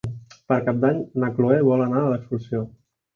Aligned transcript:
Per 0.51 0.55
Cap 0.69 0.79
d'Any 0.85 1.03
na 1.23 1.29
Cloè 1.39 1.59
vol 1.67 1.83
anar 1.85 2.01
d'excursió. 2.13 2.63